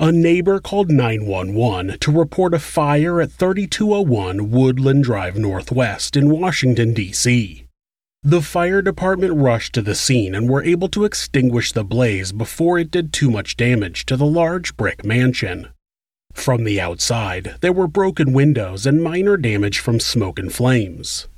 [0.00, 6.94] a neighbor called 911 to report a fire at 3201 Woodland Drive Northwest in Washington,
[6.94, 7.66] D.C.
[8.22, 12.78] The fire department rushed to the scene and were able to extinguish the blaze before
[12.78, 15.68] it did too much damage to the large brick mansion.
[16.32, 21.28] From the outside, there were broken windows and minor damage from smoke and flames.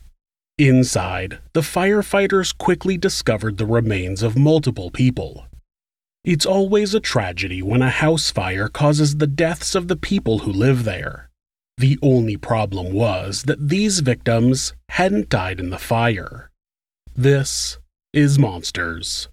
[0.56, 5.46] Inside, the firefighters quickly discovered the remains of multiple people.
[6.24, 10.52] It's always a tragedy when a house fire causes the deaths of the people who
[10.52, 11.28] live there.
[11.78, 16.48] The only problem was that these victims hadn't died in the fire.
[17.16, 17.78] This
[18.12, 19.28] is Monsters.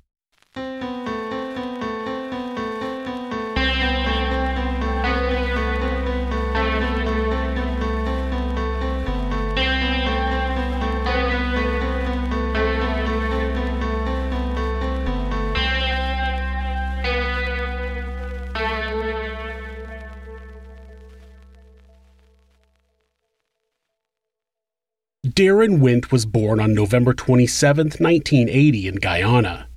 [25.39, 29.69] Daron Wint was born on November 27, 1980, in Guyana.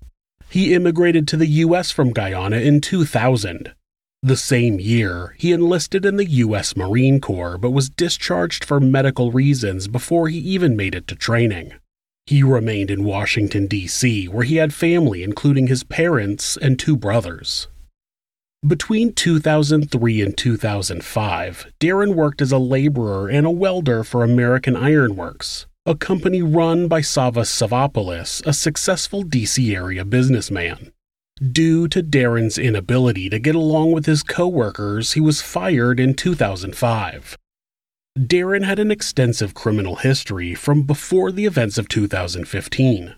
[0.51, 1.93] He immigrated to the U.S.
[1.93, 3.73] from Guyana in 2000.
[4.25, 6.75] The same year, he enlisted in the U.S.
[6.75, 11.75] Marine Corps but was discharged for medical reasons before he even made it to training.
[12.27, 17.69] He remained in Washington, D.C., where he had family, including his parents and two brothers.
[18.65, 25.17] Between 2003 and 2005, Daron worked as a laborer and a welder for American Iron
[25.17, 30.93] Works, a company run by Savas Savopoulos, a successful DC area businessman.
[31.51, 37.37] Due to Daron's inability to get along with his coworkers, he was fired in 2005.
[38.17, 43.17] Daron had an extensive criminal history from before the events of 2015.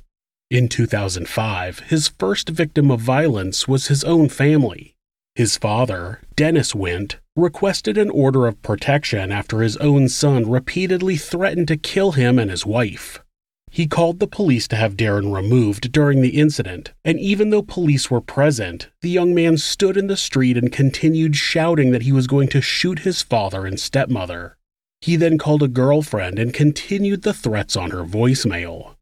[0.50, 4.94] In 2005, his first victim of violence was his own family.
[5.34, 11.67] His father, Dennis Wint, requested an order of protection after his own son repeatedly threatened
[11.69, 13.21] to kill him and his wife.
[13.69, 18.09] He called the police to have Daron removed during the incident, and even though police
[18.09, 22.28] were present, the young man stood in the street and continued shouting that he was
[22.28, 24.56] going to shoot his father and stepmother.
[25.01, 28.95] He then called a girlfriend and continued the threats on her voicemail.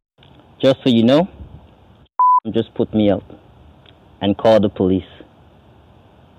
[0.62, 1.28] Just so you know,
[2.52, 3.24] just put me out
[4.22, 5.04] and call the police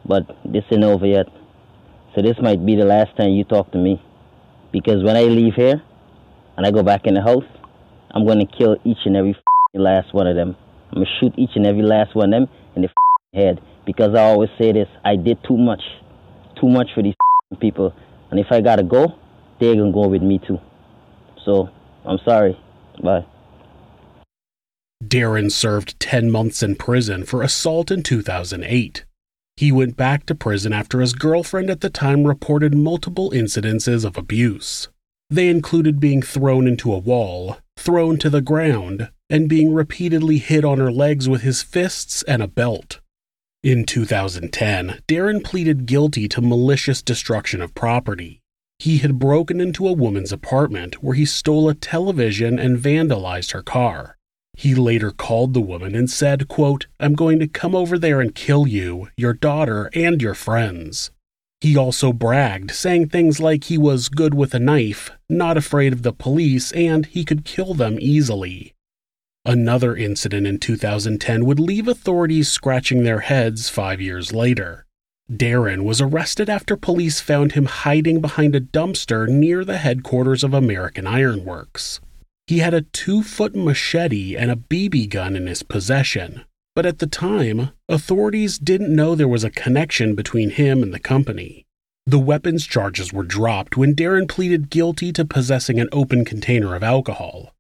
[0.06, 1.28] but this ain't over yet.
[2.16, 4.02] So this might be the last time you talk to me.
[4.72, 5.82] Because when I leave here
[6.58, 7.46] and I go back in the house,
[8.12, 9.36] I'm going to kill each and every
[9.74, 10.56] last one of them.
[10.92, 12.90] I'm going to shoot each and every last one of them in the
[13.34, 13.62] head.
[13.86, 15.82] Because I always say this I did too much.
[16.60, 17.16] Too much for these
[17.60, 17.94] people.
[18.32, 19.20] And if I got to go,
[19.60, 20.60] they're going to go with me too.
[21.46, 21.70] So
[22.06, 22.58] I'm sorry.
[23.04, 23.26] Bye.
[25.04, 29.04] Daron served 10 months in prison for assault in 2008.
[29.56, 34.18] He went back to prison after his girlfriend at the time reported multiple incidences of
[34.18, 34.90] abuse.
[35.30, 40.66] They included being thrown into a wall, thrown to the ground, and being repeatedly hit
[40.66, 43.00] on her legs with his fists and a belt.
[43.64, 48.42] In 2010, Daron pleaded guilty to malicious destruction of property.
[48.80, 53.64] He had broken into a woman's apartment where he stole a television and vandalized her
[53.64, 54.18] car.
[54.56, 58.36] He later called the woman and said, quote, I'm going to come over there and
[58.36, 61.12] kill you, your daughter, and your friends.
[61.60, 66.04] He also bragged, saying things like he was good with a knife, not afraid of
[66.04, 68.74] the police, and he could kill them easily.
[69.46, 74.86] Another incident in 2010 would leave authorities scratching their heads five years later.
[75.32, 80.54] Daron was arrested after police found him hiding behind a dumpster near the headquarters of
[80.54, 82.02] American Iron Works.
[82.48, 86.44] He had a two foot machete and a BB gun in his possession,
[86.76, 91.00] but at the time, authorities didn't know there was a connection between him and the
[91.00, 91.66] company.
[92.06, 96.84] The weapons charges were dropped when Daron pleaded guilty to possessing an open container of
[96.84, 97.54] alcohol.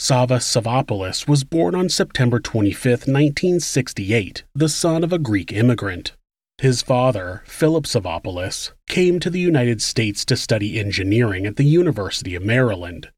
[0.00, 6.12] Savas Savopoulos was born on September 25, 1968, the son of a Greek immigrant.
[6.56, 12.34] His father, Philip Savopoulos, came to the United States to study engineering at the University
[12.34, 13.10] of Maryland.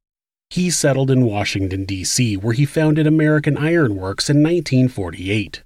[0.53, 5.63] He settled in Washington, D.C., where he founded American Iron Works in 1948.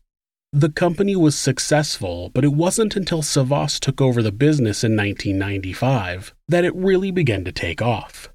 [0.53, 6.33] The company was successful, but it wasn't until Savas took over the business in 1995
[6.47, 8.33] that it really began to take off.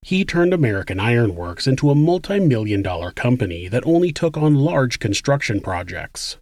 [0.00, 4.56] He turned American Iron Works into a multi million dollar company that only took on
[4.56, 6.36] large construction projects.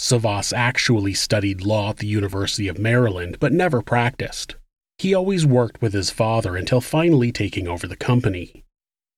[0.00, 4.56] Savas actually studied law at the University of Maryland but never practiced.
[4.98, 8.64] He always worked with his father until finally taking over the company.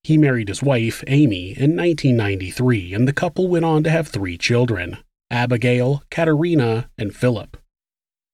[0.03, 4.39] He married his wife, Amy, in 1993, and the couple went on to have three
[4.39, 4.99] children
[5.31, 7.57] Abigail, Katerina, and Philip.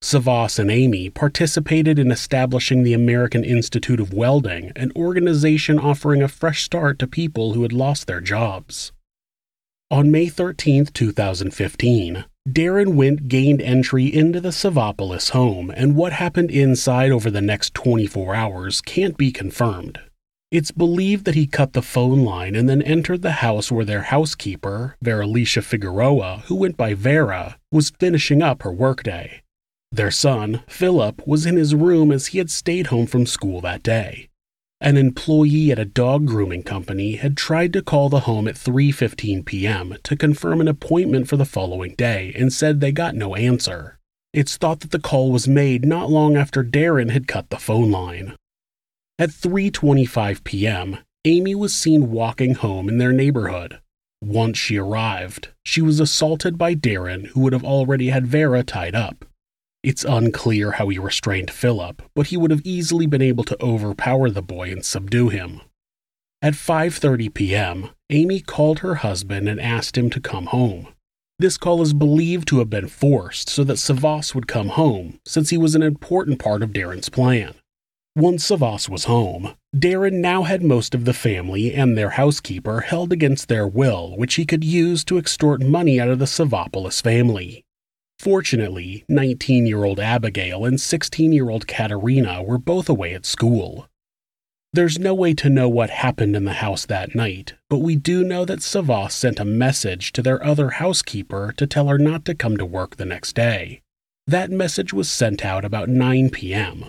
[0.03, 6.29] Savas and Amy participated in establishing the American Institute of Welding, an organization offering a
[6.29, 8.93] fresh start to people who had lost their jobs.
[9.91, 16.51] On May 13, 2015, Daron Wint gained entry into the Savopoulos home, and what happened
[16.51, 19.99] inside over the next 24 hours can't be confirmed.
[20.53, 24.03] It's believed that he cut the phone line and then entered the house where their
[24.03, 29.43] housekeeper, Veralicia Figueroa, who went by Vera, was finishing up her workday.
[29.91, 33.83] Their son, Philip, was in his room as he had stayed home from school that
[33.83, 34.29] day.
[34.81, 39.45] An employee at a dog grooming company had tried to call the home at 3:15
[39.47, 39.97] p.m.
[40.05, 43.99] to confirm an appointment for the following day and said they got no answer.
[44.33, 47.91] It's thought that the call was made not long after Daron had cut the phone
[47.91, 48.37] line.
[49.19, 53.81] At 3:25 p.m., Amy was seen walking home in their neighborhood.
[54.21, 58.95] Once she arrived, she was assaulted by Daron, who would have already had Vera tied
[58.95, 59.25] up.
[59.83, 64.29] It's unclear how he restrained Philip, but he would have easily been able to overpower
[64.29, 65.63] the boy and subdue him.
[66.43, 70.89] At 5:30 p.m., Amy called her husband and asked him to come home.
[71.39, 75.49] This call is believed to have been forced so that Savas would come home, since
[75.49, 77.55] he was an important part of Daron's plan.
[78.17, 83.13] Once Savas was home, Daron now had most of the family and their housekeeper held
[83.13, 87.63] against their will, which he could use to extort money out of the Savopoulos family.
[88.19, 93.87] Fortunately, 19 year old Abigail and 16 year old Katerina were both away at school.
[94.73, 98.25] There's no way to know what happened in the house that night, but we do
[98.25, 102.35] know that Savas sent a message to their other housekeeper to tell her not to
[102.35, 103.83] come to work the next day.
[104.27, 106.87] That message was sent out about 9 p.m.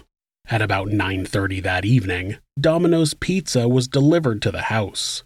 [0.50, 5.26] At about 9:30 that evening, Domino's Pizza was delivered to the house.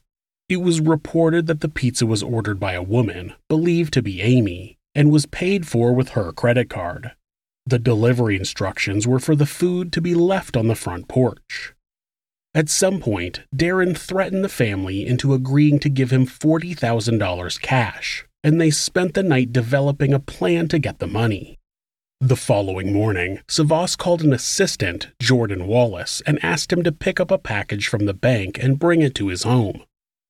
[0.50, 4.80] It was reported that the pizza was ordered by a woman, believed to be Amy,
[4.96, 7.12] and was paid for with her credit card.
[7.68, 11.74] The delivery instructions were for the food to be left on the front porch.
[12.56, 18.60] At some point, Daron threatened the family into agreeing to give him $40,000 cash, and
[18.60, 21.60] they spent the night developing a plan to get the money.
[22.24, 27.32] The following morning, Savas called an assistant, Jordan Wallace, and asked him to pick up
[27.32, 29.82] a package from the bank and bring it to his home.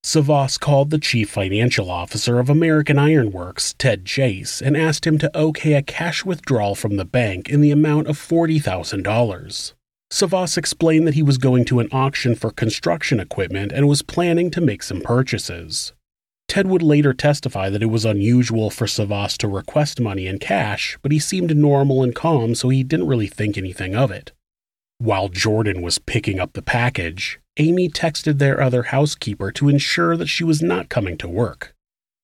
[0.02, 5.38] Savas called the chief financial officer of American Ironworks, Ted Chase, and asked him to
[5.38, 9.74] okay a cash withdrawal from the bank in the amount of $40,000.
[10.10, 14.50] Savas explained that he was going to an auction for construction equipment and was planning
[14.52, 15.92] to make some purchases.
[16.52, 20.98] Ted would later testify that it was unusual for Savas to request money in cash,
[21.02, 24.34] but he seemed normal and calm, so he didn't really think anything of it.
[24.98, 30.28] While Jordan was picking up the package, Amy texted their other housekeeper to ensure that
[30.28, 31.74] she was not coming to work.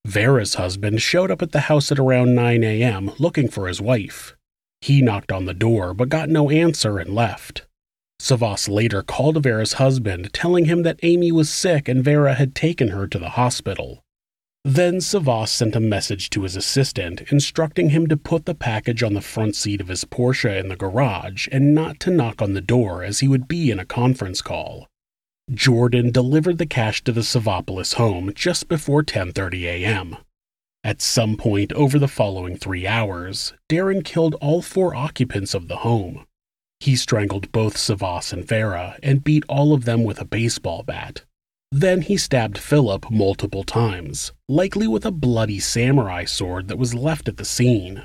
[0.05, 3.11] Vera's husband showed up at the house at around 9 a.m.
[3.19, 4.35] looking for his wife.
[4.81, 7.65] He knocked on the door but got no answer and left.
[8.21, 12.89] Savas later called Vera's husband, telling him that Amy was sick and Vera had taken
[12.89, 14.03] her to the hospital.
[14.69, 19.13] Then Savas sent a message to his assistant instructing him to put the package on
[19.13, 22.59] the front seat of his Porsche in the garage and not to knock on the
[22.59, 24.89] door as he would be in a conference call.
[25.49, 30.17] Jordan delivered the cash to the Savopoulos home just before 10:30 a.m.
[30.83, 35.77] At some point over the following 3 hours, Daron killed all four occupants of the
[35.77, 36.25] home.
[36.81, 41.23] He strangled both Savas and Vera and beat all of them with a baseball bat.
[41.71, 47.27] Then he stabbed Philip multiple times, likely with a bloody samurai sword that was left
[47.27, 48.03] at the scene.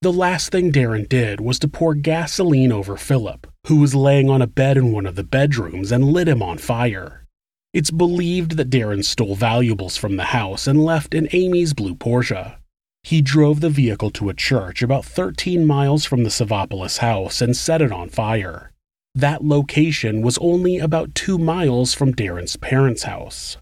[0.00, 4.40] The last thing Daron did was to pour gasoline over Philip, who was laying on
[4.40, 7.26] a bed in one of the bedrooms, and lit him on fire.
[7.74, 12.56] It's believed that Daron stole valuables from the house and left in Amy's blue Porsche.
[13.02, 17.56] He drove the vehicle to a church about 13 miles from the Savopoulos house and
[17.56, 18.72] set it on fire.
[19.18, 23.56] That location was only about 2 miles from Daron's parents' house.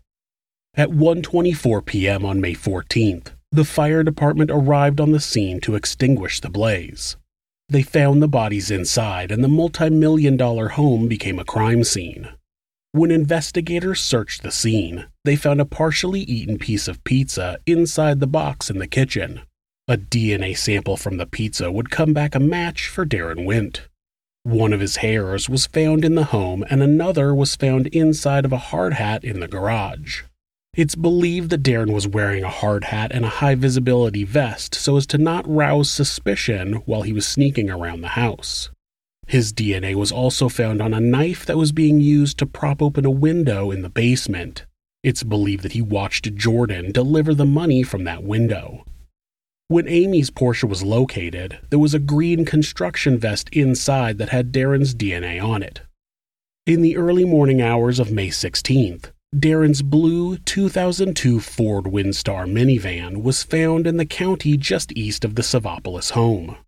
[0.74, 2.26] At 1:24 p.m.
[2.26, 7.16] on May 14th, the fire department arrived on the scene to extinguish the blaze.
[7.70, 12.28] They found the bodies inside and the multi-million dollar home became a crime scene.
[12.92, 18.26] When investigators searched the scene, they found a partially eaten piece of pizza inside the
[18.26, 19.40] box in the kitchen.
[19.88, 23.88] A DNA sample from the pizza would come back a match for Daron Wint.
[24.46, 28.52] One of his hairs was found in the home, and another was found inside of
[28.52, 30.22] a hard hat in the garage.
[30.72, 34.96] It's believed that Daron was wearing a hard hat and a high visibility vest so
[34.96, 38.70] as to not rouse suspicion while he was sneaking around the house.
[39.26, 43.04] His DNA was also found on a knife that was being used to prop open
[43.04, 44.64] a window in the basement.
[45.02, 48.84] It's believed that he watched Jordan deliver the money from that window.
[49.68, 54.94] When Amy's Porsche was located, there was a green construction vest inside that had Daron's
[54.94, 55.80] DNA on it.
[56.66, 63.42] In the early morning hours of May 16th, Daron's blue 2002 Ford Windstar minivan was
[63.42, 66.58] found in the county just east of the Savopoulos home.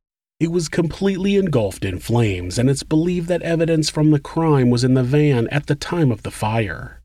[0.40, 4.82] It was completely engulfed in flames, and it's believed that evidence from the crime was
[4.82, 6.97] in the van at the time of the fire.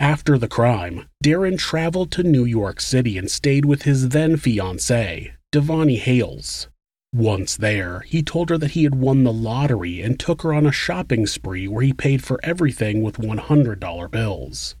[0.00, 5.32] After the crime, Daron traveled to New York City and stayed with his then fiancée,
[5.52, 6.68] Devani Hales.
[7.14, 10.66] Once there, he told her that he had won the lottery and took her on
[10.66, 14.74] a shopping spree where he paid for everything with $100 bills.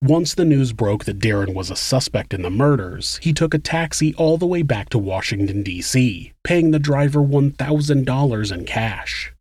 [0.00, 3.58] Once the news broke that Daron was a suspect in the murders, he took a
[3.58, 9.34] taxi all the way back to Washington, D.C., paying the driver $1,000 in cash.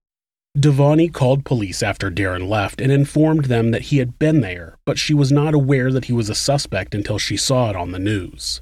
[0.57, 4.97] Devani called police after Daron left and informed them that he had been there, but
[4.97, 7.99] she was not aware that he was a suspect until she saw it on the
[7.99, 8.61] news.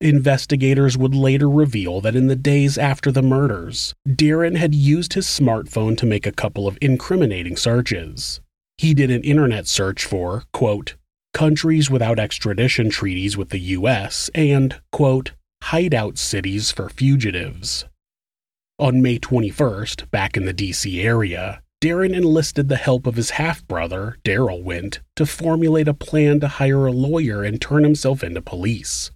[0.00, 5.26] Investigators would later reveal that in the days after the murders, Daron had used his
[5.26, 8.40] smartphone to make a couple of incriminating searches.
[8.78, 10.94] He did an internet search for, quote,
[11.32, 17.86] countries without extradition treaties with the U.S., and, quote, hideout cities for fugitives.
[18.80, 21.00] On May 21st, back in the D.C.
[21.00, 26.40] area, Daron enlisted the help of his half brother, Daryl Wint, to formulate a plan
[26.40, 29.12] to hire a lawyer and turn himself into police.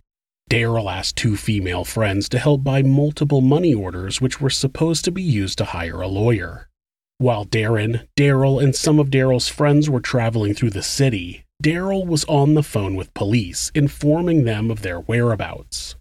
[0.49, 5.11] Daryl asked two female friends to help buy multiple money orders which were supposed to
[5.11, 6.69] be used to hire a lawyer.
[7.19, 12.25] While Daron, Daryl, and some of Daryl's friends were traveling through the city, Daryl was
[12.27, 15.97] on the phone with police, informing them of their whereabouts.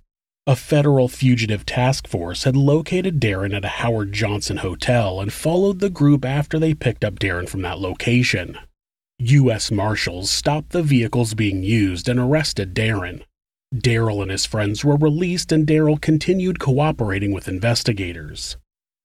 [0.48, 5.82] A federal fugitive task force had located Daron at a Howard Johnson hotel and followed
[5.82, 8.58] the group after they picked up Daron from that location.
[9.20, 9.72] U.S.
[9.72, 13.24] Marshals stopped the vehicles being used and arrested Daron.
[13.76, 18.56] Daryl and his friends were released, and Daryl continued cooperating with investigators.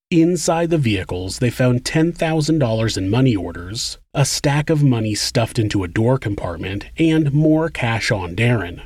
[0.09, 5.83] Inside the vehicles, they found $10,000 in money orders, a stack of money stuffed into
[5.83, 8.81] a door compartment, and more cash on Daron.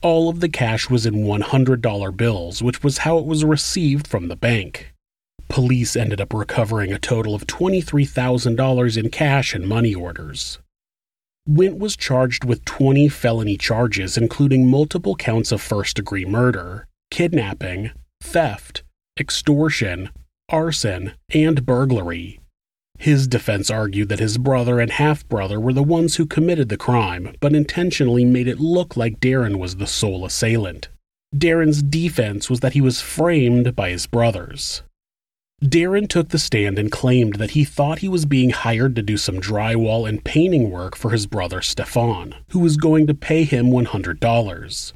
[0.00, 4.28] All of the cash was in $100 bills, which was how it was received from
[4.28, 4.94] the bank.
[5.48, 10.60] Police ended up recovering a total of $23,000 in cash and money orders.
[11.48, 17.90] Wint was charged with 20 felony charges, including multiple counts of first degree murder, kidnapping,
[18.20, 18.84] theft,
[19.18, 20.10] extortion,
[20.48, 22.38] arson, and burglary.
[22.98, 26.76] His defense argued that his brother and half brother were the ones who committed the
[26.76, 30.88] crime, but intentionally made it look like Daron was the sole assailant.
[31.34, 34.82] Daron's defense was that he was framed by his brothers.
[35.62, 39.16] Daron took the stand and claimed that he thought he was being hired to do
[39.16, 43.66] some drywall and painting work for his brother Stefan, who was going to pay him
[43.66, 44.92] $100.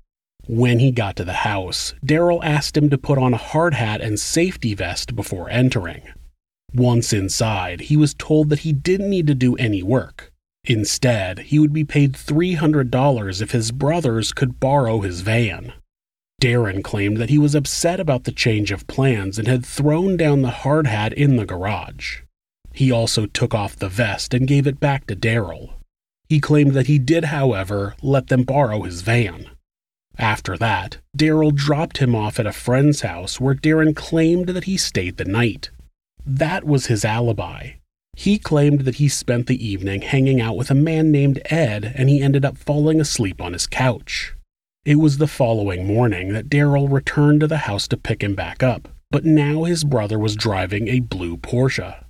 [0.48, 4.00] When he got to the house, Daryl asked him to put on a hard hat
[4.00, 6.02] and safety vest before entering.
[6.74, 10.32] Once inside, he was told that he didn't need to do any work.
[10.64, 15.72] Instead, he would be paid $300 if his brothers could borrow his van.
[16.40, 20.42] Daron claimed that he was upset about the change of plans and had thrown down
[20.42, 22.22] the hard hat in the garage.
[22.72, 25.74] He also took off the vest and gave it back to Daryl.
[26.28, 29.50] He claimed that he did, however, let them borrow his van.
[30.18, 34.76] After that, Daryl dropped him off at a friend's house where Daron claimed that he
[34.76, 35.70] stayed the night.
[36.24, 37.72] That was his alibi.
[38.14, 42.08] He claimed that he spent the evening hanging out with a man named Ed and
[42.08, 44.34] he ended up falling asleep on his couch.
[44.84, 48.62] It was the following morning that Daryl returned to the house to pick him back
[48.62, 52.04] up, but now his brother was driving a blue Porsche.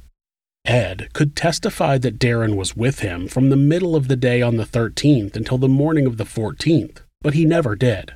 [0.64, 4.56] Ed could testify that Daron was with him from the middle of the day on
[4.56, 8.14] the 13th until the morning of the 14th, but he never did.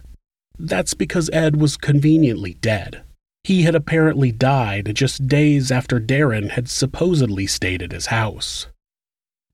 [0.58, 3.02] That's because Ed was conveniently dead.
[3.46, 8.66] He had apparently died just days after Daron had supposedly stayed at his house.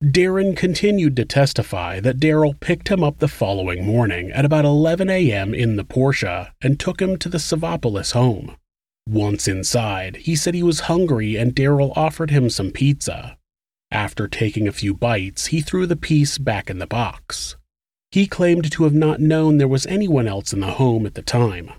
[0.03, 5.11] Daron continued to testify that Daryl picked him up the following morning at about 11
[5.11, 5.53] a.m.
[5.53, 8.57] in the Porsche and took him to the Savopoulos home.
[9.07, 13.37] Once inside, he said he was hungry and Daryl offered him some pizza.
[13.91, 17.57] After taking a few bites, he threw the piece back in the box.
[18.11, 21.21] He claimed to have not known there was anyone else in the home at the
[21.21, 21.73] time.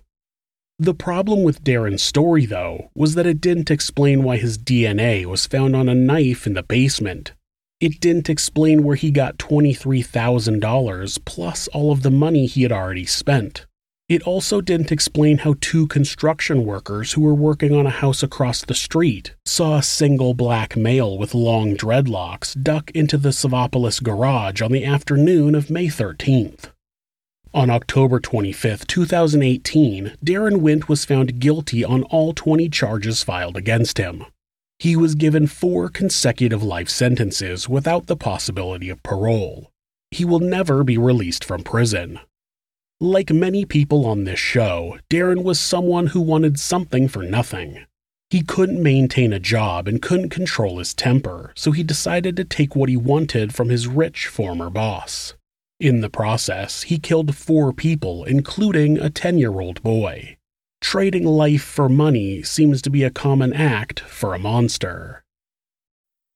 [0.84, 5.48] The problem with Daron's story, though, was that it didn't explain why his DNA was
[5.48, 7.32] found on a knife in the basement
[7.84, 13.06] it didn't explain where he got $23,000 plus all of the money he had already
[13.06, 13.66] spent.
[14.08, 18.64] It also didn't explain how two construction workers who were working on a house across
[18.64, 24.62] the street saw a single black male with long dreadlocks duck into the Savopoulos garage
[24.62, 26.73] on the afternoon of May 13th.
[27.54, 33.98] On October 25, 2018, Daron Wint was found guilty on all 20 charges filed against
[33.98, 34.26] him
[34.84, 39.72] he was given four consecutive life sentences without the possibility of parole.
[40.12, 42.20] He will never be released from prison.
[43.00, 47.86] Like many people on this show, Daron was someone who wanted something for nothing.
[48.30, 52.76] He couldn't maintain a job and couldn't control his temper, so he decided to take
[52.76, 55.34] what he wanted from his rich former boss.
[55.84, 60.38] In the process, he killed four people, including a 10 year old boy
[60.80, 65.24] trading life for money seems to be a common act for a monster.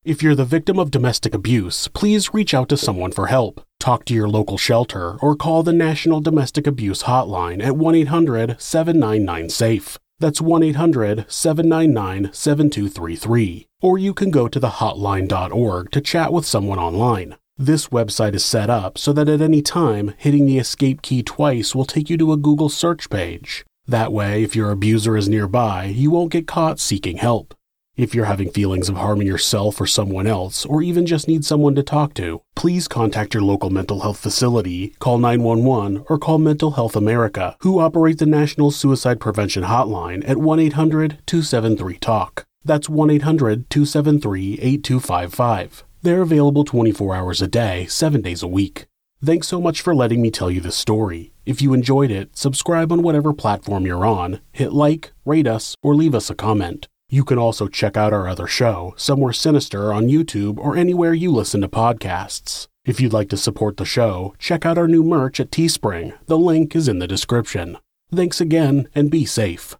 [0.03, 3.61] If you're the victim of domestic abuse, please reach out to someone for help.
[3.79, 8.59] Talk to your local shelter or call the National Domestic Abuse Hotline at 1 800
[8.59, 9.97] 799 SAFE.
[10.19, 13.67] That's 1 800 799 7233.
[13.81, 17.37] Or you can go to thehotline.org to chat with someone online.
[17.59, 21.73] This website is set up so that at any time, hitting the escape key twice
[21.73, 23.65] will take you to a Google search page.
[23.87, 27.55] That way, if your abuser is nearby, you won't get caught seeking help.
[27.95, 31.73] If you're having feelings of harming yourself or someone else, or even just need someone
[31.73, 36.71] to talk to, please contact your local mental health facility, call 911, or call Mental
[36.71, 42.45] Health America, who operate the National Suicide Prevention Hotline at 1 800 273 TALK.
[42.63, 45.86] That's 1 800 273 8255.
[46.01, 48.85] They're available 24 hours a day, 7 days a week.
[49.23, 51.33] Thanks so much for letting me tell you this story.
[51.45, 55.95] If you enjoyed it, subscribe on whatever platform you're on, hit like, rate us, or
[55.95, 56.87] leave us a comment.
[57.09, 61.31] You can also check out our other show, Somewhere Sinister, on YouTube or anywhere you
[61.31, 62.67] listen to podcasts.
[62.85, 66.13] If you'd like to support the show, check out our new merch at Teespring.
[66.27, 67.77] The link is in the description.
[68.13, 69.75] Thanks again, and be safe.